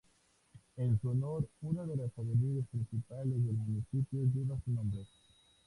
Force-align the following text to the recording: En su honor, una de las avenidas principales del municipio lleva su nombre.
En 0.77 0.99
su 0.99 1.09
honor, 1.09 1.47
una 1.61 1.85
de 1.85 1.95
las 1.95 2.17
avenidas 2.17 2.65
principales 2.71 3.45
del 3.45 3.53
municipio 3.55 4.21
lleva 4.33 4.57
su 4.65 4.71
nombre. 4.71 5.05